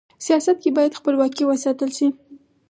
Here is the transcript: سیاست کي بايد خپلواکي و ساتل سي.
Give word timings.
سیاست 0.25 0.57
کي 0.63 0.69
بايد 0.75 0.91
خپلواکي 0.99 1.43
و 1.45 1.51
ساتل 1.63 1.89
سي. 1.97 2.07